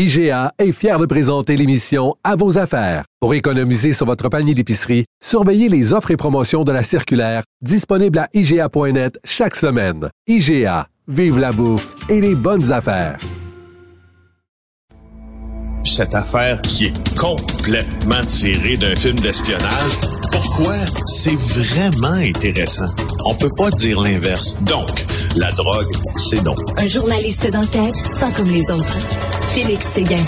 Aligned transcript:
IGA 0.00 0.52
est 0.60 0.70
fier 0.70 0.96
de 0.96 1.06
présenter 1.06 1.56
l'émission 1.56 2.14
À 2.22 2.36
vos 2.36 2.56
affaires. 2.56 3.02
Pour 3.18 3.34
économiser 3.34 3.92
sur 3.92 4.06
votre 4.06 4.28
panier 4.28 4.54
d'épicerie, 4.54 5.06
surveillez 5.20 5.68
les 5.68 5.92
offres 5.92 6.12
et 6.12 6.16
promotions 6.16 6.62
de 6.62 6.70
la 6.70 6.84
circulaire 6.84 7.42
disponible 7.62 8.20
à 8.20 8.28
IGA.net 8.32 9.18
chaque 9.24 9.56
semaine. 9.56 10.08
IGA, 10.28 10.86
vive 11.08 11.40
la 11.40 11.50
bouffe 11.50 11.96
et 12.08 12.20
les 12.20 12.36
bonnes 12.36 12.70
affaires. 12.70 13.18
Cette 15.82 16.14
affaire 16.14 16.62
qui 16.62 16.86
est 16.86 17.18
complètement 17.18 18.24
tirée 18.24 18.76
d'un 18.76 18.94
film 18.94 19.18
d'espionnage, 19.18 19.98
pourquoi 20.30 20.74
c'est 21.06 21.34
vraiment 21.34 22.18
intéressant? 22.22 22.94
On 23.24 23.34
peut 23.34 23.50
pas 23.56 23.70
dire 23.70 24.00
l'inverse. 24.00 24.62
Donc, 24.62 25.06
la 25.38 25.52
drogue, 25.52 25.92
c'est 26.16 26.42
donc. 26.42 26.58
Un 26.76 26.88
journaliste 26.88 27.48
d'enquête, 27.50 27.94
pas 28.18 28.30
comme 28.32 28.50
les 28.50 28.70
autres. 28.72 28.98
Félix 29.54 29.86
Séguin. 29.86 30.24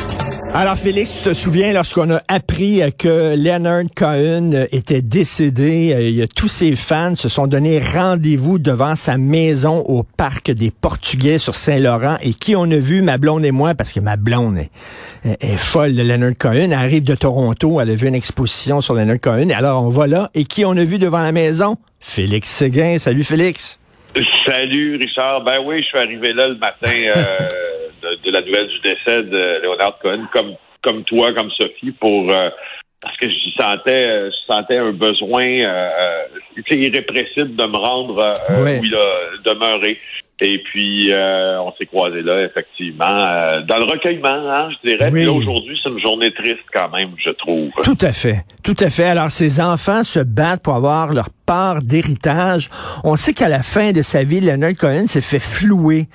Alors 0.53 0.77
Félix, 0.77 1.19
tu 1.19 1.29
te 1.29 1.35
souviens 1.35 1.73
lorsqu'on 1.73 2.11
a 2.11 2.23
appris 2.29 2.81
que 2.97 3.35
Leonard 3.37 3.85
Cohen 3.95 4.67
était 4.73 5.03
décédé, 5.03 5.93
euh, 5.93 6.09
il 6.09 6.17
y 6.17 6.23
a 6.23 6.27
tous 6.27 6.49
ses 6.49 6.75
fans 6.75 7.15
se 7.15 7.29
sont 7.29 7.47
donné 7.47 7.81
rendez-vous 7.81 8.59
devant 8.59 8.97
sa 8.97 9.17
maison 9.17 9.81
au 9.81 10.03
parc 10.03 10.51
des 10.51 10.71
Portugais 10.71 11.39
sur 11.39 11.55
Saint-Laurent 11.55 12.17
et 12.23 12.35
qui 12.35 12.55
on 12.57 12.65
a 12.65 12.77
vu, 12.77 13.03
ma 13.03 13.19
blonde 13.19 13.45
et 13.45 13.53
moi, 13.53 13.75
parce 13.75 13.93
que 13.93 14.01
ma 14.01 14.17
blonde 14.17 14.59
est, 14.59 14.71
est 15.41 15.57
folle 15.57 15.95
de 15.95 16.03
Leonard 16.03 16.37
Cohen, 16.39 16.55
elle 16.55 16.73
arrive 16.73 17.05
de 17.05 17.15
Toronto, 17.15 17.81
elle 17.81 17.91
a 17.91 17.95
vu 17.95 18.09
une 18.09 18.15
exposition 18.15 18.81
sur 18.81 18.95
Leonard 18.95 19.21
Cohen, 19.21 19.51
alors 19.51 19.85
on 19.85 19.91
va 19.91 20.07
là 20.07 20.31
et 20.35 20.45
qui 20.45 20.65
on 20.65 20.73
a 20.73 20.85
vu 20.85 20.99
devant 20.99 21.23
la 21.23 21.33
maison? 21.33 21.77
Félix 22.01 22.49
Séguin. 22.49 22.99
Salut 22.99 23.25
Félix. 23.25 23.80
Salut 24.45 24.97
Richard. 24.97 25.43
Ben 25.43 25.61
oui, 25.65 25.83
je 25.83 25.87
suis 25.89 25.99
arrivé 25.99 26.33
là 26.33 26.49
le 26.49 26.57
matin 26.57 26.89
euh, 26.91 27.39
de, 28.25 28.31
la 28.31 28.41
nouvelle 28.43 28.69
du 28.69 28.81
décès 28.81 29.23
de 29.23 29.63
Leonard 29.63 29.99
Cohen, 30.01 30.27
comme 30.33 30.55
comme 30.83 31.05
toi, 31.05 31.33
comme 31.35 31.51
Sophie, 31.51 31.93
pour 31.93 32.31
euh, 32.31 32.51
parce 33.01 33.17
que 33.17 33.29
je 33.29 33.63
sentais 33.63 34.31
je 34.31 34.53
sentais 34.53 34.79
un 34.79 34.93
besoin 34.93 35.45
euh, 35.45 36.23
irrépressible 36.71 37.55
de 37.55 37.65
me 37.65 37.77
rendre 37.77 38.35
où 38.51 38.67
il 38.67 38.95
a 38.95 39.53
demeuré. 39.53 39.99
Et 40.43 40.59
puis, 40.59 41.13
euh, 41.13 41.61
on 41.61 41.73
s'est 41.77 41.85
croisés 41.85 42.23
là, 42.23 42.43
effectivement, 42.45 43.05
euh, 43.05 43.61
dans 43.63 43.77
le 43.77 43.85
recueillement, 43.85 44.29
hein, 44.29 44.69
je 44.71 44.89
dirais. 44.89 45.11
Oui. 45.13 45.27
aujourd'hui, 45.27 45.79
c'est 45.83 45.91
une 45.91 46.01
journée 46.01 46.33
triste 46.33 46.65
quand 46.73 46.89
même, 46.91 47.11
je 47.23 47.31
trouve. 47.31 47.71
Tout 47.83 47.99
à 48.01 48.13
fait, 48.13 48.39
tout 48.75 48.85
à 48.85 48.91
fait. 48.91 49.05
Alors, 49.05 49.33
ces 49.33 49.61
enfants 49.61 50.05
se 50.05 50.21
battent 50.21 50.63
pour 50.63 50.75
avoir 50.75 51.13
leur 51.13 51.31
part 51.31 51.83
d'héritage. 51.83 52.71
On 53.03 53.17
sait 53.17 53.33
qu'à 53.33 53.49
la 53.49 53.65
fin 53.65 53.91
de 53.91 54.01
sa 54.03 54.23
vie, 54.23 54.41
Leonard 54.41 54.77
Cohen 54.79 55.07
s'est 55.09 55.21
fait 55.21 55.41
flouer 55.41 56.09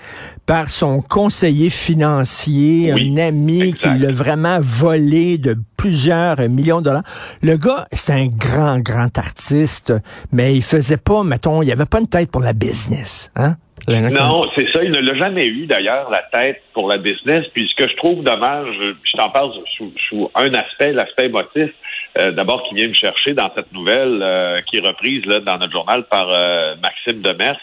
par 0.45 0.69
son 0.69 1.01
conseiller 1.01 1.69
financier, 1.69 2.93
un 2.93 3.17
ami 3.17 3.73
qui 3.73 3.89
l'a 3.89 4.11
vraiment 4.11 4.59
volé 4.61 5.37
de 5.37 5.57
plusieurs 5.75 6.37
millions 6.47 6.79
de 6.79 6.85
dollars. 6.85 7.03
Le 7.41 7.57
gars, 7.57 7.87
c'est 7.91 8.13
un 8.13 8.27
grand, 8.27 8.79
grand 8.79 9.17
artiste, 9.17 9.93
mais 10.31 10.55
il 10.55 10.63
faisait 10.63 10.97
pas, 10.97 11.23
mettons, 11.23 11.61
il 11.61 11.69
avait 11.71 11.85
pas 11.85 11.99
une 11.99 12.07
tête 12.07 12.31
pour 12.31 12.41
la 12.41 12.53
business, 12.53 13.31
hein? 13.35 13.57
Non, 13.87 14.43
c'est 14.55 14.67
ça. 14.71 14.83
Il 14.83 14.91
ne 14.91 14.99
l'a 14.99 15.15
jamais 15.15 15.47
eu, 15.47 15.67
d'ailleurs, 15.67 16.09
la 16.09 16.23
tête 16.31 16.61
pour 16.73 16.87
la 16.87 16.97
business. 16.97 17.45
Puis 17.53 17.69
ce 17.69 17.75
que 17.75 17.89
je 17.89 17.95
trouve 17.97 18.23
dommage, 18.23 18.75
je 18.79 19.17
t'en 19.17 19.29
parle 19.29 19.51
sous, 19.77 20.31
un 20.33 20.53
aspect, 20.53 20.91
l'aspect 20.91 21.25
émotif, 21.25 21.71
euh, 22.17 22.31
d'abord 22.31 22.63
qui 22.63 22.75
vient 22.75 22.87
me 22.87 22.93
chercher 22.93 23.33
dans 23.33 23.51
cette 23.53 23.71
nouvelle 23.73 24.19
euh, 24.21 24.57
qui 24.71 24.77
est 24.77 24.87
reprise 24.87 25.25
là, 25.25 25.39
dans 25.39 25.57
notre 25.57 25.71
journal 25.71 26.03
par 26.09 26.29
euh, 26.29 26.75
Maxime 26.81 27.21
Demers, 27.21 27.59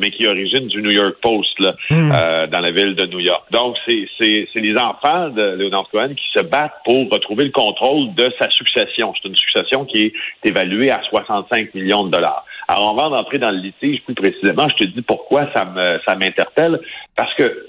mais 0.00 0.10
qui 0.10 0.24
est 0.24 0.28
origine 0.28 0.68
du 0.68 0.82
New 0.82 0.90
York 0.90 1.16
Post, 1.20 1.58
là, 1.60 1.74
hmm. 1.90 2.50
dans 2.50 2.60
la 2.60 2.70
ville 2.70 2.94
de 2.94 3.06
New 3.06 3.20
York. 3.20 3.44
Donc, 3.50 3.74
c'est 3.86 4.06
les 4.54 4.76
enfants 4.76 5.30
de 5.30 5.56
Leonard 5.56 5.88
Cohen 5.90 6.10
qui 6.10 6.26
se 6.38 6.44
battent 6.44 6.76
pour 6.84 7.10
retrouver 7.10 7.44
le 7.44 7.50
contrôle 7.50 8.14
de 8.14 8.30
sa 8.38 8.50
succession. 8.50 9.14
C'est 9.20 9.28
une 9.28 9.36
succession 9.36 9.86
qui 9.86 10.02
est 10.02 10.12
évaluée 10.44 10.90
à 10.90 11.00
65 11.08 11.74
millions 11.74 12.04
de 12.04 12.10
dollars. 12.10 12.44
Alors, 12.68 12.90
avant 12.90 13.16
d'entrer 13.16 13.38
dans 13.38 13.50
le 13.50 13.58
litige 13.58 14.02
plus 14.04 14.14
précisément, 14.14 14.68
je 14.68 14.84
te 14.84 14.84
dis 14.84 15.00
pourquoi 15.02 15.48
ça 15.54 15.64
me 15.64 15.98
ça 16.06 16.14
m'interpelle. 16.14 16.78
Parce 17.16 17.32
que 17.34 17.66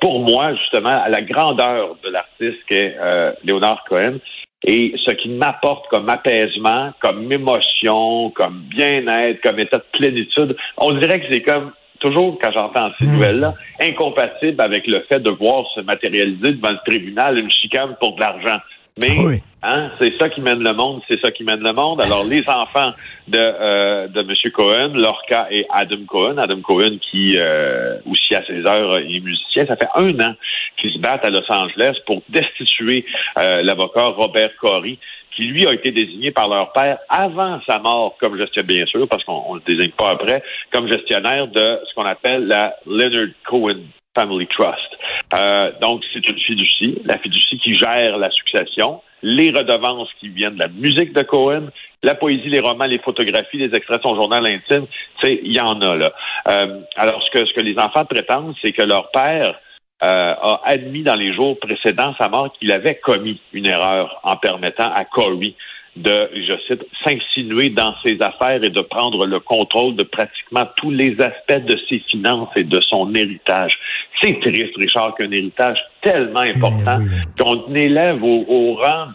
pour 0.00 0.20
moi, 0.20 0.54
justement, 0.54 1.02
à 1.02 1.08
la 1.10 1.20
grandeur 1.20 1.96
de 2.02 2.08
l'artiste 2.08 2.58
qu'est 2.66 2.96
euh, 2.98 3.32
Léonard 3.44 3.84
Cohen, 3.88 4.18
et 4.64 4.94
ce 5.04 5.12
qui 5.12 5.28
m'apporte 5.28 5.88
comme 5.88 6.08
apaisement, 6.08 6.92
comme 7.00 7.30
émotion, 7.30 8.30
comme 8.30 8.62
bien-être, 8.68 9.40
comme 9.42 9.58
état 9.58 9.78
de 9.78 9.84
plénitude, 9.92 10.56
on 10.76 10.92
dirait 10.94 11.20
que 11.20 11.26
c'est 11.30 11.42
comme 11.42 11.72
toujours 11.98 12.38
quand 12.40 12.50
j'entends 12.52 12.90
ces 12.98 13.06
hmm. 13.06 13.12
nouvelles-là, 13.12 13.54
incompatible 13.80 14.60
avec 14.60 14.86
le 14.86 15.02
fait 15.08 15.20
de 15.20 15.30
voir 15.30 15.66
se 15.74 15.80
matérialiser 15.80 16.52
devant 16.52 16.70
le 16.70 16.78
tribunal 16.86 17.38
une 17.38 17.50
chicane 17.50 17.94
pour 18.00 18.16
de 18.16 18.20
l'argent. 18.20 18.58
Mais 19.00 19.40
hein, 19.62 19.88
c'est 19.98 20.16
ça 20.18 20.28
qui 20.28 20.40
mène 20.40 20.62
le 20.62 20.72
monde, 20.72 21.00
c'est 21.08 21.20
ça 21.20 21.30
qui 21.30 21.44
mène 21.44 21.60
le 21.60 21.72
monde. 21.72 22.00
Alors 22.00 22.24
les 22.24 22.42
enfants 22.48 22.92
de 23.28 23.38
euh, 23.38 24.08
de 24.08 24.20
M. 24.20 24.52
Cohen, 24.52 24.92
leur 24.94 25.22
cas 25.28 25.46
est 25.50 25.66
Adam 25.70 26.04
Cohen, 26.06 26.38
Adam 26.38 26.60
Cohen 26.60 26.98
qui 27.10 27.36
euh, 27.38 27.98
aussi 28.10 28.34
à 28.34 28.44
ses 28.46 28.66
heures 28.66 28.98
est 28.98 29.20
musicien. 29.20 29.66
Ça 29.66 29.76
fait 29.76 29.88
un 29.94 30.18
an 30.20 30.34
qu'ils 30.76 30.92
se 30.92 30.98
battent 30.98 31.24
à 31.24 31.30
Los 31.30 31.50
Angeles 31.50 31.96
pour 32.06 32.22
destituer 32.28 33.04
euh, 33.38 33.62
l'avocat 33.62 34.06
Robert 34.06 34.56
Corey 34.60 34.98
qui 35.34 35.44
lui 35.44 35.66
a 35.66 35.72
été 35.72 35.92
désigné 35.92 36.32
par 36.32 36.48
leur 36.48 36.72
père 36.72 36.98
avant 37.08 37.60
sa 37.66 37.78
mort 37.78 38.16
comme 38.18 38.36
gestionnaire, 38.36 38.66
bien 38.66 38.86
sûr, 38.86 39.08
parce 39.08 39.24
qu'on 39.24 39.54
ne 39.54 39.60
le 39.60 39.76
désigne 39.76 39.92
pas 39.92 40.10
après, 40.10 40.42
comme 40.72 40.88
gestionnaire 40.88 41.46
de 41.46 41.80
ce 41.88 41.94
qu'on 41.94 42.04
appelle 42.04 42.46
la 42.46 42.74
Leonard 42.86 43.28
Cohen 43.44 43.80
Family 44.14 44.46
Trust. 44.48 44.90
Euh, 45.34 45.72
donc, 45.80 46.02
c'est 46.12 46.28
une 46.28 46.38
fiducie, 46.38 47.00
la 47.04 47.18
fiducie 47.18 47.58
qui 47.58 47.74
gère 47.76 48.18
la 48.18 48.30
succession, 48.30 49.02
les 49.22 49.50
redevances 49.50 50.08
qui 50.18 50.28
viennent 50.28 50.54
de 50.54 50.60
la 50.60 50.68
musique 50.68 51.12
de 51.12 51.22
Cohen, 51.22 51.68
la 52.02 52.14
poésie, 52.14 52.48
les 52.48 52.60
romans, 52.60 52.86
les 52.86 52.98
photographies, 52.98 53.58
les 53.58 53.74
extraits 53.74 53.98
de 53.98 54.08
son 54.08 54.14
journal 54.14 54.46
intime, 54.46 54.86
il 55.22 55.52
y 55.52 55.60
en 55.60 55.80
a 55.80 55.96
là. 55.96 56.12
Euh, 56.48 56.80
alors, 56.96 57.22
ce 57.22 57.30
que, 57.30 57.44
ce 57.46 57.52
que 57.52 57.60
les 57.60 57.78
enfants 57.78 58.04
prétendent, 58.04 58.54
c'est 58.62 58.72
que 58.72 58.82
leur 58.82 59.10
père 59.10 59.58
euh, 60.02 60.34
a 60.34 60.62
admis 60.64 61.02
dans 61.02 61.14
les 61.14 61.34
jours 61.34 61.58
précédents 61.58 62.14
sa 62.18 62.28
mort 62.28 62.52
qu'il 62.58 62.72
avait 62.72 62.96
commis 62.96 63.40
une 63.52 63.66
erreur 63.66 64.20
en 64.22 64.36
permettant 64.36 64.90
à 64.90 65.04
Corey 65.04 65.54
de, 66.02 66.30
je 66.34 66.54
cite, 66.66 66.84
s'insinuer 67.04 67.70
dans 67.70 67.94
ses 68.04 68.18
affaires 68.20 68.62
et 68.62 68.70
de 68.70 68.80
prendre 68.80 69.26
le 69.26 69.40
contrôle 69.40 69.96
de 69.96 70.02
pratiquement 70.02 70.64
tous 70.76 70.90
les 70.90 71.16
aspects 71.20 71.64
de 71.64 71.78
ses 71.88 72.00
finances 72.10 72.50
et 72.56 72.64
de 72.64 72.80
son 72.80 73.14
héritage. 73.14 73.72
C'est 74.20 74.38
triste, 74.40 74.76
Richard, 74.76 75.14
qu'un 75.14 75.30
héritage 75.30 75.78
tellement 76.02 76.40
important 76.40 76.98
qu'on 77.38 77.74
élève 77.74 78.22
au, 78.24 78.74
rang, 78.74 79.08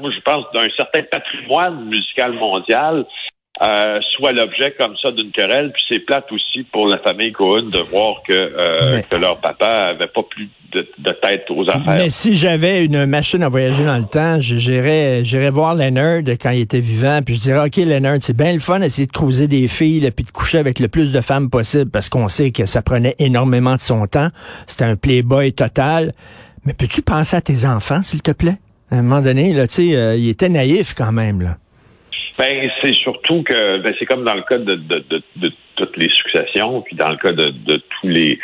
moi 0.00 0.10
je 0.10 0.20
pense, 0.20 0.44
d'un 0.54 0.68
certain 0.76 1.02
patrimoine 1.02 1.84
musical 1.86 2.32
mondial 2.32 3.04
euh, 3.62 4.00
soit 4.16 4.32
l'objet 4.32 4.74
comme 4.78 4.96
ça 5.02 5.10
d'une 5.12 5.30
querelle. 5.30 5.72
Puis 5.72 5.82
c'est 5.88 5.98
plate 6.00 6.30
aussi 6.32 6.62
pour 6.64 6.86
la 6.86 6.98
famille 6.98 7.32
Cohen 7.32 7.64
de 7.64 7.78
voir 7.78 8.22
que, 8.26 8.32
euh, 8.32 9.02
que 9.02 9.16
leur 9.16 9.38
papa 9.38 9.90
avait 9.90 10.06
pas 10.06 10.22
plus 10.22 10.48
de, 10.72 10.86
tête 11.22 11.44
aux 11.50 11.68
affaires. 11.68 11.96
Mais 11.96 12.10
si 12.10 12.36
j'avais 12.36 12.84
une 12.84 13.04
machine 13.06 13.42
à 13.42 13.48
voyager 13.48 13.84
dans 13.84 13.98
le 13.98 14.04
temps, 14.04 14.40
j'irais 14.40 15.24
j'irais 15.24 15.50
voir 15.50 15.74
Leonard 15.74 16.22
quand 16.40 16.50
il 16.50 16.60
était 16.60 16.80
vivant, 16.80 17.20
puis 17.24 17.34
je 17.34 17.40
dirais 17.40 17.66
OK 17.66 17.76
Leonard, 17.76 18.18
c'est 18.20 18.36
bien 18.36 18.52
le 18.52 18.60
fun 18.60 18.78
d'essayer 18.78 19.06
de 19.06 19.12
creuser 19.12 19.48
des 19.48 19.68
filles 19.68 20.10
puis 20.12 20.24
de 20.24 20.30
coucher 20.30 20.58
avec 20.58 20.78
le 20.78 20.88
plus 20.88 21.12
de 21.12 21.20
femmes 21.20 21.50
possible 21.50 21.90
parce 21.90 22.08
qu'on 22.08 22.28
sait 22.28 22.52
que 22.52 22.66
ça 22.66 22.82
prenait 22.82 23.16
énormément 23.18 23.74
de 23.74 23.80
son 23.80 24.06
temps. 24.06 24.28
C'était 24.66 24.84
un 24.84 24.96
playboy 24.96 25.52
total. 25.52 26.12
Mais 26.64 26.74
peux-tu 26.74 27.02
penser 27.02 27.36
à 27.36 27.40
tes 27.40 27.64
enfants, 27.64 28.02
s'il 28.02 28.22
te 28.22 28.32
plaît? 28.32 28.58
À 28.90 28.96
un 28.96 29.02
moment 29.02 29.20
donné, 29.20 29.52
là, 29.52 29.66
tu 29.66 29.74
sais, 29.74 29.96
euh, 29.96 30.16
il 30.16 30.28
était 30.28 30.48
naïf 30.48 30.94
quand 30.94 31.12
même, 31.12 31.40
là. 31.40 31.56
Ben, 32.40 32.70
c'est 32.82 32.94
surtout 32.94 33.42
que 33.42 33.78
ben, 33.82 33.94
c'est 33.98 34.06
comme 34.06 34.24
dans 34.24 34.34
le 34.34 34.40
cas 34.40 34.56
de, 34.56 34.74
de, 34.74 35.04
de, 35.10 35.22
de, 35.36 35.52
toutes 35.76 35.96
les 35.98 36.08
successions, 36.08 36.80
puis 36.80 36.96
dans 36.96 37.10
le 37.10 37.16
cas 37.16 37.32
de, 37.32 37.50
de 37.50 37.76
tous 37.76 38.08
les. 38.08 38.38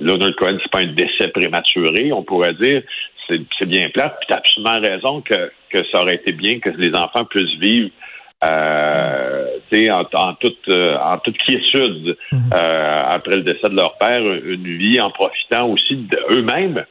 Leonard 0.00 0.34
Cohen, 0.36 0.56
c'est 0.62 0.70
pas 0.70 0.80
un 0.80 0.92
décès 0.92 1.28
prématuré, 1.28 2.10
on 2.10 2.22
pourrait 2.22 2.54
dire. 2.54 2.82
C'est 3.28 3.66
bien 3.66 3.90
plate, 3.90 4.16
puis 4.18 4.28
tu 4.28 4.32
as 4.34 4.38
absolument 4.38 4.80
raison 4.80 5.20
que, 5.20 5.50
que 5.70 5.78
ça 5.92 6.00
aurait 6.00 6.14
été 6.14 6.32
bien 6.32 6.58
que 6.58 6.70
les 6.70 6.94
enfants 6.94 7.26
puissent 7.26 7.58
vivre 7.60 7.90
euh, 8.44 9.46
en, 9.90 10.04
en, 10.14 10.34
toute 10.34 10.68
euh, 10.68 10.96
en 10.98 11.18
toute 11.18 11.36
quiétude 11.38 12.16
mm-hmm. 12.32 12.54
euh, 12.54 13.02
après 13.08 13.36
le 13.36 13.42
décès 13.42 13.68
de 13.68 13.76
leur 13.76 13.98
père, 13.98 14.20
une 14.20 14.76
vie 14.78 15.00
en 15.00 15.10
profitant 15.10 15.68
aussi 15.68 15.96
d'eux-mêmes 15.96 16.84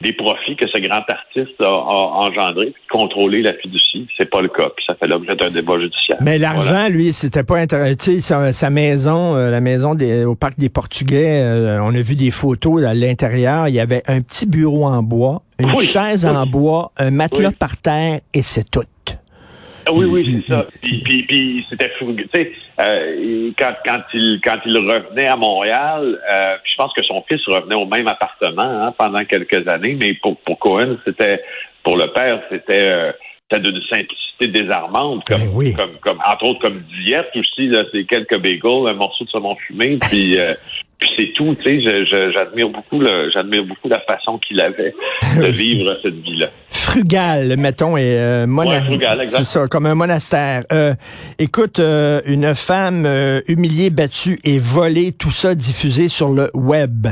des 0.00 0.12
profits 0.14 0.56
que 0.56 0.66
ce 0.66 0.78
grand 0.80 1.02
artiste 1.08 1.60
a, 1.60 1.66
a 1.66 2.26
engendré, 2.26 2.72
contrôler 2.90 3.42
la 3.42 3.52
fiducie. 3.54 4.06
C'est 4.18 4.30
pas 4.30 4.40
le 4.40 4.48
cas, 4.48 4.68
puis 4.74 4.84
ça 4.86 4.94
fait 4.94 5.06
l'objet 5.08 5.34
d'un 5.36 5.50
débat 5.50 5.78
judiciaire. 5.78 6.16
Mais 6.22 6.38
l'argent, 6.38 6.88
lui, 6.88 7.12
c'était 7.12 7.42
pas 7.44 7.58
intéressant. 7.58 8.20
Sa, 8.20 8.52
sa 8.52 8.70
maison, 8.70 9.36
euh, 9.36 9.50
la 9.50 9.60
maison 9.60 9.94
des, 9.94 10.24
au 10.24 10.34
parc 10.34 10.58
des 10.58 10.68
Portugais, 10.70 11.42
euh, 11.42 11.82
on 11.82 11.94
a 11.94 12.00
vu 12.00 12.14
des 12.14 12.30
photos 12.30 12.82
à 12.84 12.94
l'intérieur. 12.94 13.68
Il 13.68 13.74
y 13.74 13.80
avait 13.80 14.02
un 14.06 14.22
petit 14.22 14.46
bureau 14.46 14.86
en 14.86 15.02
bois, 15.02 15.42
une 15.58 15.70
Oui, 15.72 15.84
chaise 15.84 16.24
oui. 16.24 16.30
en 16.36 16.46
bois, 16.46 16.92
un 16.96 17.10
matelas 17.10 17.48
Oui. 17.50 17.54
par 17.58 17.76
terre, 17.76 18.20
et 18.32 18.42
c'est 18.42 18.70
tout. 18.70 18.80
Ah 19.86 19.92
Oui, 19.92 20.06
oui, 20.06 20.42
c'est 20.46 20.52
ça. 20.52 20.66
Puis, 20.82 21.00
puis, 21.02 21.22
puis 21.24 21.66
c'était 21.68 21.90
fou. 21.98 22.12
Tu 22.12 22.28
sais, 22.34 22.52
euh, 22.80 23.50
quand, 23.58 23.74
quand, 23.84 24.02
il, 24.14 24.40
quand 24.44 24.58
il 24.66 24.76
revenait 24.76 25.26
à 25.26 25.36
Montréal, 25.36 26.18
euh, 26.30 26.56
puis 26.62 26.72
je 26.72 26.76
pense 26.82 26.92
que 26.92 27.02
son 27.04 27.22
fils 27.28 27.40
revenait 27.46 27.74
au 27.76 27.86
même 27.86 28.08
appartement 28.08 28.62
hein, 28.86 28.94
pendant 28.96 29.24
quelques 29.24 29.66
années, 29.68 29.96
mais 29.98 30.14
pour, 30.14 30.36
pour 30.38 30.58
Cohen, 30.58 30.96
c'était, 31.04 31.42
pour 31.82 31.96
le 31.96 32.12
père, 32.12 32.42
c'était, 32.50 32.88
euh, 32.88 33.12
d'une 33.58 33.82
simplicité 33.90 34.46
désarmante, 34.46 35.24
comme, 35.26 35.40
Ben 35.40 35.50
oui. 35.52 35.74
comme, 35.74 35.96
comme, 36.00 36.18
entre 36.26 36.44
autres 36.44 36.60
comme 36.60 36.82
diète 37.04 37.30
aussi, 37.34 37.70
c'est 37.92 38.04
quelques 38.04 38.38
bagels, 38.38 38.88
un 38.88 38.94
morceau 38.94 39.24
de 39.24 39.30
saumon 39.30 39.56
fumé, 39.56 39.98
puis, 40.08 40.38
euh, 40.38 40.54
puis 40.98 41.10
c'est 41.16 41.32
tout, 41.32 41.56
tu 41.60 41.82
sais, 41.82 42.04
j'admire 42.32 42.68
beaucoup, 42.68 43.00
le, 43.00 43.30
j'admire 43.32 43.64
beaucoup 43.64 43.88
la 43.88 44.00
façon 44.00 44.38
qu'il 44.38 44.60
avait 44.60 44.94
de 45.36 45.46
vivre 45.50 45.98
cette 46.02 46.14
vie-là. 46.14 46.46
Frugal, 46.90 47.54
mettons, 47.56 47.96
et 47.96 48.18
euh, 48.18 48.46
Ouais, 48.48 48.80
frugal. 48.80 49.22
C'est 49.28 49.44
ça, 49.44 49.68
comme 49.68 49.86
un 49.86 49.94
monastère. 49.94 50.62
Euh, 50.72 50.94
écoute, 51.38 51.78
euh, 51.78 52.20
une 52.26 52.52
femme 52.56 53.06
euh, 53.06 53.40
humiliée, 53.46 53.90
battue 53.90 54.40
et 54.42 54.58
volée, 54.58 55.12
tout 55.12 55.30
ça 55.30 55.54
diffusé 55.54 56.08
sur 56.08 56.30
le 56.30 56.50
web. 56.52 57.06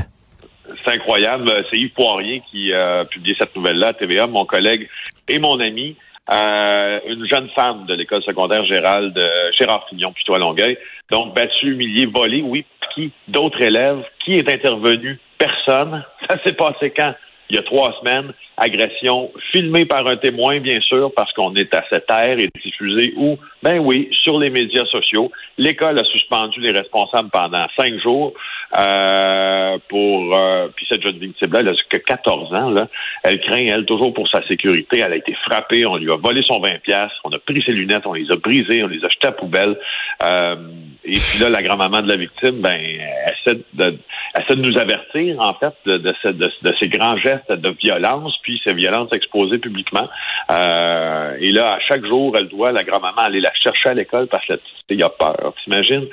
C'est 0.85 0.95
incroyable. 0.95 1.49
C'est 1.71 1.79
Yves 1.79 1.93
Poirier 1.95 2.43
qui 2.51 2.73
a 2.73 3.05
publié 3.05 3.37
cette 3.39 3.55
nouvelle-là 3.55 3.89
à 3.89 3.93
TVA, 3.93 4.27
mon 4.27 4.45
collègue 4.47 4.89
et 5.29 5.39
mon 5.39 5.61
ami. 5.61 5.95
Euh, 6.29 6.99
une 7.07 7.25
jeune 7.29 7.49
femme 7.55 7.87
de 7.87 7.95
l'école 7.95 8.25
secondaire 8.25 8.65
Gérald, 8.65 9.15
de 9.15 9.27
Gérard 9.61 9.87
Fignon, 9.89 10.13
plutôt 10.13 10.35
à 10.35 10.39
Longueuil. 10.41 10.77
Donc, 11.13 11.37
battue, 11.37 11.71
humiliée, 11.73 12.07
volée, 12.07 12.43
oui. 12.43 12.67
Qui? 12.97 13.13
D'autres 13.29 13.63
élèves. 13.63 14.03
Qui 14.25 14.35
est 14.35 14.51
intervenu? 14.51 15.21
Personne. 15.39 16.05
Ça 16.29 16.37
s'est 16.45 16.55
passé 16.55 16.93
quand? 16.97 17.15
Il 17.51 17.57
y 17.57 17.59
a 17.59 17.63
trois 17.63 17.95
semaines. 18.01 18.33
Agression 18.57 19.31
filmée 19.53 19.87
par 19.87 20.07
un 20.09 20.17
témoin, 20.17 20.59
bien 20.61 20.81
sûr, 20.81 21.13
parce 21.15 21.33
qu'on 21.33 21.55
est 21.55 21.73
à 21.75 21.85
cette 21.91 22.11
ère 22.11 22.39
et 22.39 22.49
diffusée 22.63 23.15
où, 23.17 23.39
ben 23.63 23.79
oui, 23.79 24.09
sur 24.11 24.39
les 24.39 24.51
médias 24.51 24.85
sociaux. 24.87 25.31
L'école 25.57 25.99
a 25.99 26.05
suspendu 26.05 26.61
les 26.61 26.73
responsables 26.73 27.31
pendant 27.31 27.67
cinq 27.77 27.99
jours 28.01 28.35
euh, 28.77 29.79
pour... 29.89 30.37
euh, 30.37 30.69
puis 30.75 30.87
cette 30.89 31.03
jeune 31.03 31.19
victime-là, 31.19 31.61
elle 31.61 31.69
a 31.69 31.73
que 31.89 31.99
14 31.99 32.53
ans. 32.53 32.71
Là. 32.71 32.89
Elle 33.23 33.41
craint, 33.41 33.65
elle, 33.67 33.85
toujours 33.85 34.13
pour 34.13 34.29
sa 34.29 34.47
sécurité. 34.47 34.99
Elle 34.99 35.13
a 35.13 35.17
été 35.17 35.35
frappée, 35.47 35.87
on 35.87 35.97
lui 35.97 36.11
a 36.11 36.17
volé 36.17 36.43
son 36.47 36.61
20 36.61 36.81
pièces, 36.83 37.13
on 37.25 37.31
a 37.31 37.39
pris 37.39 37.63
ses 37.65 37.73
lunettes, 37.73 38.07
on 38.07 38.13
les 38.13 38.31
a 38.31 38.37
brisées, 38.37 38.83
on 38.83 38.89
les 38.89 39.05
a 39.05 39.09
jetées 39.09 39.29
à 39.29 39.33
poubelle. 39.33 39.79
Euh, 40.25 40.57
et 41.05 41.19
puis 41.19 41.39
là, 41.41 41.49
la 41.49 41.63
grand-maman 41.63 42.03
de 42.03 42.09
la 42.09 42.17
victime, 42.17 42.59
ben, 42.61 42.77
essaie 42.77 43.59
de, 43.75 43.99
essaie 44.37 44.57
de 44.57 44.63
nous 44.63 44.79
avertir, 44.79 45.37
en 45.41 45.55
fait, 45.55 45.75
de, 45.87 45.99
de, 45.99 46.15
de- 46.33 46.53
de 46.63 46.75
ces 46.81 46.89
grands 46.89 47.17
gestes 47.17 47.51
de 47.53 47.71
violence, 47.83 48.37
puis 48.43 48.61
ces 48.67 48.75
violences 48.75 49.09
exposées 49.13 49.59
publiquement. 49.59 50.09
Euh, 50.51 51.37
et 51.41 51.53
là, 51.53 51.75
à 51.75 51.81
chaque 51.81 52.05
jour, 52.07 52.35
elle 52.39 52.49
doit, 52.49 52.73
la 52.73 52.83
grand-maman, 52.85 53.19
aller 53.23 53.41
la 53.41 53.53
chercher 53.55 53.91
à 53.91 53.95
l'école 53.95 54.27
parce 54.29 54.47
que 54.47 54.55
la 54.91 55.07
a 55.07 55.09
peur. 55.11 55.53
T'imagines? 55.65 56.07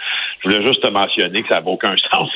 Je 0.44 0.50
voulais 0.50 0.66
juste 0.66 0.82
te 0.82 0.88
mentionner 0.90 1.42
que 1.44 1.48
ça 1.50 1.62
n'a 1.62 1.68
aucun 1.68 1.96
sens, 2.12 2.30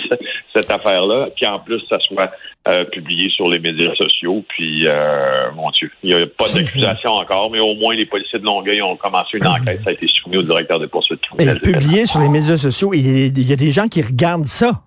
cette 0.56 0.72
affaire-là, 0.72 1.30
puis 1.36 1.46
en 1.46 1.60
plus, 1.60 1.82
ça 1.90 2.00
soit 2.00 2.32
euh, 2.68 2.86
publié 2.86 3.30
sur 3.30 3.48
les 3.50 3.60
médias 3.60 3.94
sociaux. 3.96 4.44
Puis, 4.50 4.88
euh, 4.88 5.52
mon 5.56 5.70
Dieu, 5.72 5.92
il 6.04 6.16
n'y 6.16 6.22
a 6.22 6.26
pas 6.28 6.46
d'accusation 6.54 7.12
encore, 7.12 7.52
mais 7.52 7.60
au 7.60 7.76
moins 7.76 7.94
les 7.96 8.06
policiers 8.06 8.40
de 8.40 8.46
Longueuil 8.46 8.82
ont 8.82 8.96
commencé 8.96 9.38
une 9.38 9.48
enquête. 9.48 9.82
Ça 9.84 9.90
a 9.90 9.94
été 9.94 10.08
soumis 10.08 10.38
au 10.38 10.44
directeur 10.44 10.80
des 10.80 10.88
poursuites 10.88 11.22
criminelles. 11.22 11.60
publié 11.62 12.06
sur 12.06 12.20
les 12.22 12.30
médias 12.30 12.58
sociaux, 12.58 12.94
il 12.94 13.38
y 13.48 13.54
a 13.54 13.56
des 13.56 13.72
gens 13.72 13.88
qui 13.88 14.02
regardent 14.02 14.48
ça. 14.48 14.82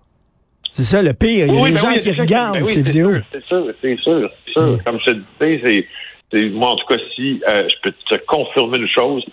C'est 0.73 0.83
ça 0.83 1.01
le 1.03 1.13
pire. 1.13 1.45
Il 1.47 1.53
y 1.53 1.57
a 1.57 1.61
Oui, 1.61 1.69
des 1.69 1.75
ben 1.75 1.81
gens 1.81 1.91
oui, 1.91 1.99
qui 1.99 2.11
regardent 2.11 2.53
ben 2.55 2.63
oui, 2.63 2.71
ces 2.71 2.81
vidéos. 2.81 3.11
C'est 3.31 3.45
sûr, 3.45 3.65
c'est 3.81 3.99
sûr, 3.99 4.29
c'est 4.45 4.51
sûr. 4.51 4.61
Mm. 4.63 4.81
Comme 4.83 4.99
je 4.99 5.11
te 5.11 5.45
disais, 5.45 5.87
c'est, 6.31 6.49
moi, 6.49 6.71
en 6.71 6.75
tout 6.75 6.87
cas, 6.87 6.97
si 7.15 7.41
euh, 7.47 7.67
je 7.69 7.75
peux 7.83 7.93
te 8.09 8.15
confirmer 8.25 8.79
une 8.79 8.87
chose, 8.87 9.23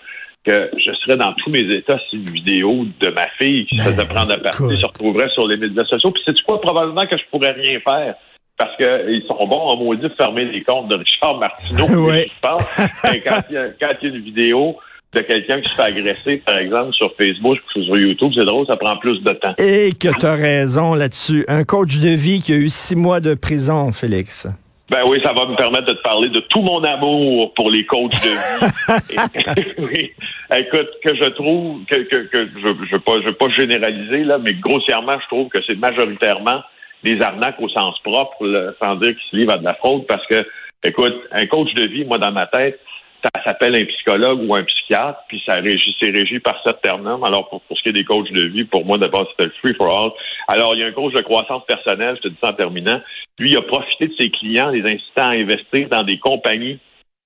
que 0.43 0.71
je 0.75 0.91
serais 0.93 1.17
dans 1.17 1.33
tous 1.33 1.51
mes 1.51 1.61
états 1.71 1.99
si 2.09 2.17
une 2.17 2.29
vidéo 2.29 2.85
de 2.99 3.09
ma 3.09 3.27
fille 3.37 3.65
qui 3.67 3.77
se 3.77 3.83
Ben, 3.83 3.91
faisait 3.91 4.07
prendre 4.07 4.31
à 4.31 4.37
partie 4.37 4.77
se 4.79 4.85
retrouverait 4.85 5.29
sur 5.29 5.47
les 5.47 5.57
médias 5.57 5.85
sociaux. 5.85 6.11
Puis 6.11 6.23
c'est 6.25 6.41
quoi, 6.41 6.59
probablement 6.59 7.05
que 7.05 7.17
je 7.17 7.23
pourrais 7.29 7.51
rien 7.51 7.79
faire. 7.79 8.15
Parce 8.57 8.75
qu'ils 8.77 9.23
sont 9.27 9.47
bons 9.47 9.69
en 9.69 9.77
maudit 9.77 10.01
de 10.01 10.09
fermer 10.09 10.45
les 10.45 10.63
comptes 10.63 10.87
de 10.89 10.95
Richard 10.95 11.37
Martineau. 11.39 11.87
Ouais. 12.07 12.27
je 12.27 12.47
pense. 12.47 12.79
Mais 13.03 13.21
quand 13.21 13.41
il 13.49 13.55
y 13.55 13.57
a 13.57 13.69
quand 13.79 13.91
il 14.01 14.09
y 14.09 14.11
a 14.11 14.15
une 14.15 14.23
vidéo 14.23 14.77
de 15.13 15.21
quelqu'un 15.21 15.59
qui 15.61 15.69
se 15.69 15.75
fait 15.75 15.81
agresser, 15.81 16.37
par 16.37 16.57
exemple, 16.57 16.93
sur 16.93 17.13
Facebook 17.15 17.59
ou 17.75 17.83
sur 17.83 17.97
YouTube, 17.97 18.31
c'est 18.33 18.45
drôle, 18.45 18.65
ça 18.65 18.77
prend 18.77 18.97
plus 18.97 19.21
de 19.21 19.31
temps. 19.31 19.53
Et 19.57 19.91
que 19.91 20.07
tu 20.17 20.25
as 20.25 20.35
raison 20.35 20.93
là-dessus. 20.93 21.43
Un 21.47 21.63
coach 21.63 21.97
de 21.97 22.09
vie 22.09 22.41
qui 22.41 22.53
a 22.53 22.55
eu 22.55 22.69
six 22.69 22.95
mois 22.95 23.19
de 23.19 23.33
prison, 23.33 23.91
Félix. 23.91 24.47
Ben 24.89 25.03
oui, 25.07 25.19
ça 25.23 25.31
va 25.31 25.45
me 25.45 25.55
permettre 25.55 25.85
de 25.85 25.93
te 25.93 26.01
parler 26.01 26.27
de 26.29 26.41
tout 26.41 26.61
mon 26.61 26.83
amour 26.83 27.53
pour 27.53 27.69
les 27.69 27.85
coachs 27.85 28.11
de 28.11 28.29
vie. 28.29 29.63
Oui. 29.77 30.11
Écoute, 30.53 30.89
que 31.03 31.15
je 31.15 31.29
trouve 31.29 31.85
que, 31.85 31.95
que, 31.95 32.27
que 32.27 32.49
je 32.61 32.67
ne 32.67 32.91
veux 32.91 32.99
pas, 32.99 33.13
je 33.21 33.27
veux 33.27 33.33
pas 33.33 33.47
généraliser 33.49 34.25
là, 34.25 34.37
mais 34.37 34.53
grossièrement, 34.53 35.17
je 35.21 35.27
trouve 35.27 35.47
que 35.47 35.59
c'est 35.65 35.77
majoritairement 35.77 36.61
des 37.03 37.21
arnaques 37.21 37.59
au 37.59 37.69
sens 37.69 37.97
propre, 38.03 38.45
là, 38.45 38.71
sans 38.79 38.95
dire 38.95 39.11
qu'ils 39.11 39.31
se 39.31 39.35
livrent 39.37 39.53
à 39.53 39.57
de 39.57 39.63
la 39.63 39.75
fraude, 39.75 40.05
parce 40.07 40.25
que, 40.27 40.45
écoute, 40.83 41.15
un 41.31 41.45
coach 41.45 41.73
de 41.73 41.85
vie, 41.85 42.03
moi 42.03 42.17
dans 42.17 42.31
ma 42.31 42.47
tête, 42.47 42.79
ça 43.23 43.43
s'appelle 43.43 43.75
un 43.75 43.85
psychologue 43.85 44.41
ou 44.47 44.55
un 44.55 44.63
psychiatre, 44.63 45.19
puis 45.27 45.41
ça 45.45 45.55
régit, 45.55 45.95
c'est 46.01 46.09
régi 46.09 46.39
par 46.39 46.61
cette 46.65 46.81
terme 46.81 47.07
Alors, 47.23 47.49
pour, 47.49 47.61
pour 47.61 47.77
ce 47.77 47.83
qui 47.83 47.89
est 47.89 47.93
des 47.93 48.03
coachs 48.03 48.31
de 48.31 48.45
vie, 48.47 48.63
pour 48.63 48.85
moi, 48.85 48.97
d'abord, 48.97 49.27
c'était 49.31 49.45
le 49.45 49.53
free 49.61 49.75
for 49.75 49.87
all. 49.87 50.11
Alors, 50.47 50.73
il 50.75 50.79
y 50.79 50.83
a 50.83 50.87
un 50.87 50.91
coach 50.91 51.13
de 51.13 51.21
croissance 51.21 51.63
personnelle, 51.67 52.17
je 52.17 52.29
te 52.29 52.33
dis 52.33 52.37
en 52.41 52.53
terminant. 52.53 53.01
Lui, 53.37 53.51
il 53.51 53.57
a 53.57 53.61
profité 53.61 54.07
de 54.07 54.13
ses 54.17 54.29
clients, 54.29 54.69
les 54.69 54.81
incitant 54.81 55.29
à 55.29 55.35
investir 55.35 55.87
dans 55.89 56.03
des 56.03 56.17
compagnies 56.17 56.79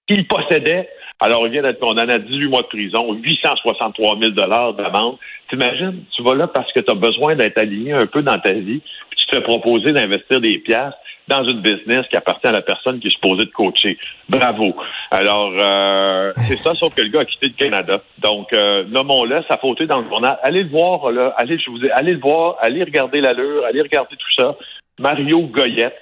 qu'il 0.08 0.28
possédait. 0.28 0.90
Alors, 1.20 1.48
il 1.48 1.54
vient 1.54 1.62
d'être 1.62 1.80
condamné 1.80 2.14
à 2.14 2.20
18 2.20 2.48
mois 2.48 2.62
de 2.62 2.68
prison, 2.68 3.14
863 3.14 4.20
000 4.20 4.32
d'amende. 4.32 5.18
T'imagines, 5.50 6.04
tu 6.16 6.24
vas 6.24 6.36
là 6.36 6.48
parce 6.48 6.72
que 6.74 6.82
tu 6.82 6.92
as 6.92 6.96
besoin 6.96 7.36
d'être 7.36 7.58
aligné 7.58 7.94
un 7.94 8.06
peu 8.06 8.22
dans 8.22 8.38
ta 8.38 8.52
vie, 8.52 8.82
puis 9.10 9.20
tu 9.20 9.26
te 9.28 9.36
fais 9.36 9.42
proposer 9.42 9.92
d'investir 9.94 10.42
des 10.42 10.58
piastres 10.60 11.00
dans 11.28 11.44
une 11.44 11.62
business 11.62 12.06
qui 12.10 12.18
appartient 12.18 12.48
à 12.48 12.52
la 12.52 12.62
personne 12.62 13.00
qui 13.00 13.08
est 13.08 13.12
supposée 13.12 13.46
de 13.46 13.52
coacher. 13.52 13.98
Bravo. 14.30 14.76
Alors, 15.12 15.54
euh, 15.60 16.34
c'est 16.48 16.60
ça, 16.64 16.74
sauf 16.76 16.94
que 16.94 17.02
le 17.02 17.10
gars 17.10 17.22
a 17.22 17.26
quitté 17.26 17.48
le 17.48 17.54
Canada. 17.54 18.02
Donc, 18.20 18.54
euh, 18.54 18.84
nommons-le, 18.88 19.44
ça 19.50 19.58
fauté 19.58 19.88
dans 19.88 20.02
le 20.02 20.08
journal. 20.08 20.38
Allez 20.44 20.64
le 20.64 20.70
voir, 20.70 21.12
là. 21.12 21.34
Allez, 21.38 21.58
je 21.58 21.70
vous 21.70 21.84
ai, 21.84 21.92
allez 21.92 22.14
le 22.14 22.20
voir, 22.20 22.58
allez 22.62 22.84
regarder 22.84 23.22
l'allure, 23.22 23.66
allez 23.66 23.82
regarder 23.82 24.16
tout 24.16 24.42
ça. 24.42 24.56
Mario 25.00 25.42
Goyette. 25.42 26.02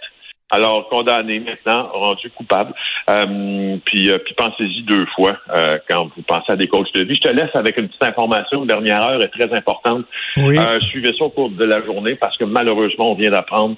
Alors, 0.52 0.88
condamné 0.88 1.40
maintenant, 1.40 1.90
rendu 1.94 2.30
coupable. 2.30 2.76
Euh, 3.10 3.78
puis, 3.86 4.12
euh, 4.12 4.20
puis 4.20 4.36
pensez-y 4.36 4.84
deux 4.84 5.06
fois 5.16 5.36
euh, 5.56 5.80
quand 5.90 6.12
vous 6.16 6.22
pensez 6.22 6.52
à 6.52 6.56
des 6.56 6.68
coachs 6.68 6.94
de 6.94 7.04
vie. 7.04 7.16
Je 7.16 7.22
te 7.22 7.34
laisse 7.34 7.50
avec 7.56 7.80
une 7.80 7.88
petite 7.88 8.04
information. 8.04 8.62
Une 8.62 8.68
dernière 8.68 9.02
heure 9.02 9.24
est 9.24 9.30
très 9.30 9.52
importante. 9.52 10.06
Oui. 10.38 10.60
Euh, 10.60 10.80
suivez 10.92 11.12
ça 11.18 11.26
au 11.26 11.32
cours 11.32 11.50
de 11.50 11.66
la 11.66 11.84
journée 11.84 12.14
parce 12.14 12.38
que 12.38 12.44
malheureusement, 12.44 13.14
on 13.14 13.16
vient 13.16 13.32
d'apprendre 13.32 13.78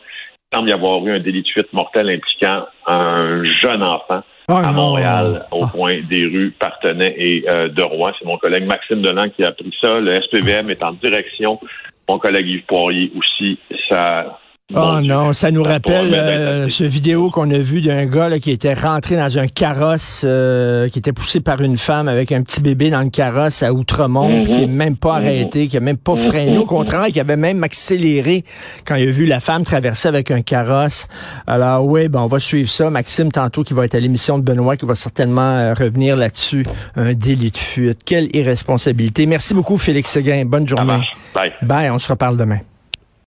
semble 0.56 0.70
y 0.70 0.74
avoir 0.74 1.06
eu 1.06 1.12
un 1.12 1.20
délit 1.20 1.44
de 1.44 1.48
fuite 1.48 1.72
mortel 1.74 2.10
impliquant 2.10 2.66
un 2.88 3.44
jeune 3.44 3.84
enfant 3.84 4.24
Oh 4.48 4.54
à 4.54 4.62
non. 4.68 4.74
Montréal, 4.74 5.48
au 5.52 5.64
Ah. 5.66 5.70
coin 5.74 6.02
des 6.08 6.26
rues 6.26 6.52
Partenay 6.60 7.16
et 7.18 7.46
euh, 7.50 7.68
de 7.68 7.82
Rouen. 7.82 8.12
C'est 8.20 8.26
mon 8.26 8.38
collègue 8.38 8.66
Maxime 8.66 9.02
Delan 9.02 9.28
qui 9.30 9.44
a 9.44 9.48
appris 9.48 9.72
ça. 9.82 10.00
Le 10.00 10.14
SPVM 10.22 10.70
est 10.70 10.84
en 10.84 10.92
direction. 10.92 11.60
Mon 12.08 12.20
collègue 12.20 12.48
Yves 12.48 12.66
Poirier 12.68 13.12
aussi. 13.18 13.58
Ça. 13.90 14.40
Oh 14.74 15.00
non, 15.00 15.32
ça 15.34 15.52
nous 15.52 15.64
Ça 15.64 15.74
rappelle 15.74 16.08
pourrait 16.08 16.20
euh, 16.20 16.64
être- 16.66 16.72
ce 16.72 16.84
vidéo 16.84 17.30
qu'on 17.30 17.52
a 17.52 17.58
vu 17.60 17.82
d'un 17.82 18.08
gars 18.08 18.30
là, 18.30 18.40
qui 18.40 18.50
était 18.50 18.74
rentré 18.74 19.16
dans 19.16 19.38
un 19.38 19.46
carrosse, 19.48 20.24
euh, 20.26 20.90
qui 20.90 20.98
était 20.98 21.14
poussé 21.14 21.40
par 21.40 21.62
une 21.62 21.78
femme 21.78 22.08
avec 22.08 22.32
un 22.32 22.42
petit 22.42 22.62
bébé 22.62 22.90
dans 22.90 23.02
le 23.02 23.12
carrosse 23.12 23.62
à 23.62 23.72
Outremont, 23.74 24.42
puis 24.44 24.54
qui 24.54 24.64
est 24.64 24.68
même 24.68 24.98
pas 24.98 25.18
arrêté, 25.18 25.68
qui 25.68 25.78
a 25.78 25.82
même 25.82 25.98
pas 25.98 26.16
freiné, 26.16 26.58
au 26.58 26.66
contraire, 26.66 27.06
qui 27.14 27.20
avait 27.20 27.38
même 27.38 27.64
accéléré 27.64 28.44
quand 28.86 28.96
il 28.96 29.08
a 29.08 29.12
vu 29.12 29.28
la 29.28 29.40
femme 29.40 29.64
traverser 29.66 30.08
avec 30.08 30.32
un 30.32 30.42
carrosse. 30.42 31.08
Alors 31.46 31.86
oui, 31.86 32.08
ben 32.08 32.22
on 32.22 32.28
va 32.28 32.40
suivre 32.40 32.70
ça. 32.70 32.90
Maxime, 32.90 33.32
tantôt, 33.32 33.64
qui 33.64 33.76
va 33.76 33.86
être 33.86 33.94
à 33.94 34.00
l'émission 34.00 34.40
de 34.40 34.44
Benoît, 34.44 34.78
qui 34.78 34.88
va 34.88 34.96
certainement 34.96 35.42
euh, 35.58 35.74
revenir 35.76 36.16
là-dessus. 36.18 36.66
Un 36.96 37.14
délit 37.14 37.52
de 37.52 37.58
fuite. 37.58 38.00
Quelle 38.04 38.36
irresponsabilité. 38.36 39.28
Merci 39.28 39.54
beaucoup, 39.54 39.78
Félix 39.78 40.10
Séguin. 40.10 40.44
Bonne 40.46 40.68
journée. 40.68 41.02
Bye. 41.36 41.52
Bye, 41.62 41.92
on 41.92 42.00
se 42.00 42.10
reparle 42.10 42.36
demain. 42.36 42.62